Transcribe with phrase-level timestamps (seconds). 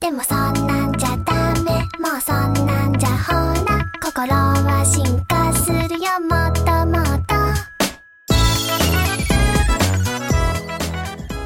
[0.00, 3.32] でもそんなんじゃダメもうそんなんじゃほ
[3.64, 7.34] ら心は進化するよもっともっと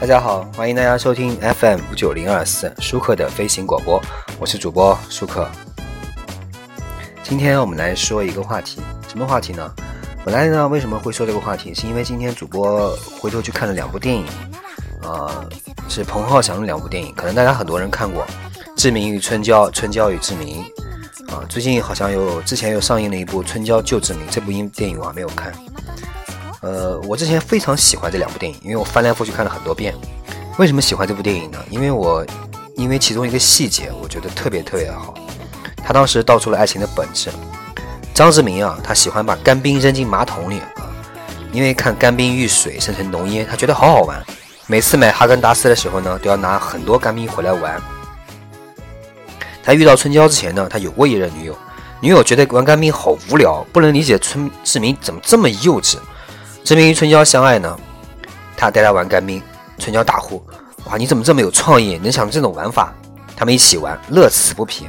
[0.00, 4.02] 大家好，欢迎大家收听 FM 五九零二四舒克的飞行广播，
[4.38, 5.48] 我是主播舒克。
[7.22, 9.72] 今天我们来说一个话题，什么话题呢？
[10.24, 11.72] 本来呢，为什么会说这个话题？
[11.72, 14.26] 是因为今天主播回头去看了两部电影，
[15.02, 15.44] 啊、
[15.97, 18.23] 是彭浩翔的两部电影，可能大家很多人看过，
[18.75, 20.63] 《志明与春娇》《春娇与志明》
[21.33, 25.51] 啊，最近好像有之前又上映了一部《春娇救志明》，这部音电影我还没有看。
[26.61, 29.95] 呃，我之前非常喜欢这两部电影，因为我翻来覆去看了很多遍。
[30.59, 31.57] 为什么喜欢这部电影呢？
[31.67, 32.23] 因为我
[32.75, 35.15] 因为其中一个细节，我觉得特别特别好。
[35.77, 37.31] 他当时道出了爱情的本质。
[38.13, 40.93] 张志明啊，他喜欢把干冰扔进马桶里啊，
[41.51, 44.23] 因为看干冰遇水生成浓烟，他觉得好好玩。
[44.69, 47.81] 每次买哈根达斯的时候呢，都要拿很多干冰回来玩。
[49.63, 51.57] 他遇到春娇之前呢，他有过一任女友，
[52.01, 55.95] 女友觉得玩干冰好无聊，不能理解春志明怎么这么幼稚。
[56.65, 57.79] 志明与春娇相爱呢，
[58.57, 59.41] 他带她玩干冰，
[59.79, 60.45] 春娇大呼
[60.83, 62.93] ：“哇，你怎么这么有创意，能想出这种玩法？”
[63.37, 64.85] 他们一起玩，乐此不疲。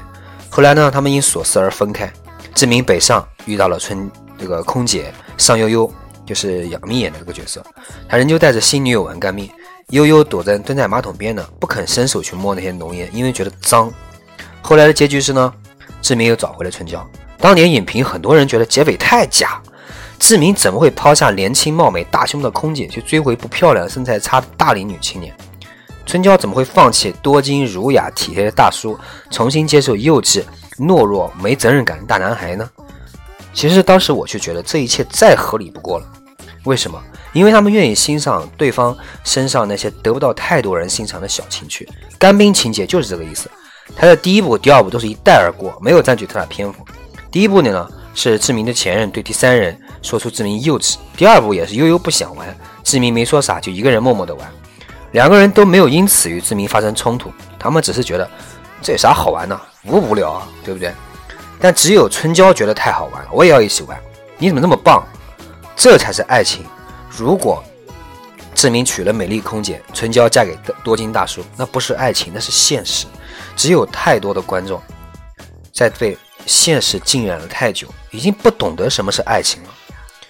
[0.50, 2.12] 后来呢，他们因琐事而分开。
[2.52, 5.92] 志明北上，遇到了春这个空姐尚悠悠，
[6.26, 7.64] 就是杨幂演的这个角色。
[8.08, 9.48] 他仍旧带着新女友玩干冰，
[9.90, 13.90] 悠悠躲在蹲在马桶边呢，不肯伸手去摸那些浓烟，因为觉得脏。
[14.60, 15.50] 后来的结局是呢，
[16.02, 17.02] 志明又找回了春娇。
[17.38, 19.62] 当年影评很多人觉得结尾太假，
[20.18, 25.34] 志明怎么会抛下年轻貌美、大胸的空姐去追回不漂亮、身材差的大龄女青年？
[26.04, 28.98] 春娇怎么会放弃多金、儒雅、体贴的大叔，
[29.30, 30.42] 重新接受幼稚、
[30.78, 32.68] 懦弱、没责任感的大男孩呢？
[33.54, 36.06] 其实当时我就觉得这一切再合理不过了。
[36.64, 37.02] 为什么？
[37.32, 41.88] 因为他们愿意欣赏对方身上那些得不到太多人欣赏的小情趣。
[42.18, 43.50] 干冰情节就是这个意思。
[43.96, 46.84] 他的第一部、第二部都是一带而过，没有占据太大篇幅。
[47.30, 54.48] 第一部呢是志明的前任对第三人说出志明幼稚，第二部也是悠悠不想玩，志明没说啥就一个人默默的玩，
[55.12, 58.28] 两个人都没有因此与志明发生冲突，他们只是觉得
[58.82, 59.60] 这有啥好玩呢？
[59.84, 60.92] 无无聊啊，对不对？
[61.60, 63.98] 但只有春娇觉得太好玩了，我也要一起玩。
[64.38, 65.02] 你怎么那么棒？
[65.76, 66.64] 这才是爱情。
[67.18, 67.64] 如果
[68.54, 73.06] 志明娶了美丽空姐，春娇嫁给多金大叔，那不是爱情，那是现实。
[73.56, 74.80] 只有太多的观众
[75.72, 79.68] 在被现实浸染了太久，已经不懂得什么是爱情了。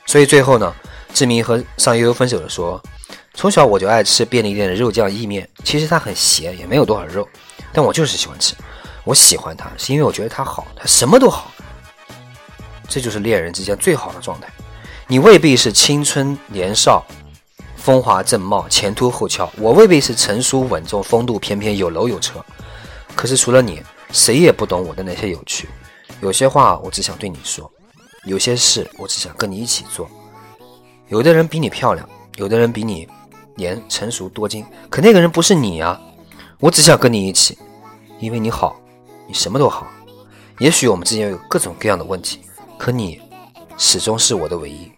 [0.06, 0.74] 所以最后呢，
[1.12, 2.82] 志明和尚悠悠分手了，说
[3.34, 7.28] ：“从小我就爱吃便利店的肉酱意面，其实它很咸，也没有多少肉，
[7.70, 8.54] 但我就是喜欢吃。
[9.04, 11.50] 我喜欢它，是因为我觉得它好，它什么都好。
[12.88, 14.48] 这就是恋人之间最好的状态。
[15.10, 17.02] 你未必是青春年少、
[17.76, 22.44] 风华正茂、前凸后翘，我未必是成熟稳重、风度翩翩、有楼有车。
[23.16, 23.82] 可是除了你，
[24.12, 25.66] 谁也不懂我的那些有趣。
[26.20, 27.72] 有些话我只想对你说，
[28.24, 30.06] 有些事我只想跟你一起做。
[31.08, 33.08] 有的人比你漂亮，有的人比你
[33.54, 35.98] 年成熟多金，可那个人不是你啊！
[36.60, 37.56] 我只想跟你一起，
[38.20, 38.76] 因为你好，
[39.26, 39.86] 你什么都好。
[40.58, 42.40] 也许我们之间有各种各样的问题，
[42.76, 43.18] 可你
[43.78, 44.92] 始终是我的唯一。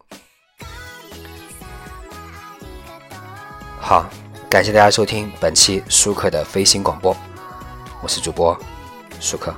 [3.91, 4.09] 好，
[4.49, 7.12] 感谢大家收听本期舒克的飞行广播。
[8.01, 8.56] 我是主播
[9.19, 9.53] 舒克，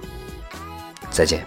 [1.11, 1.47] 再见。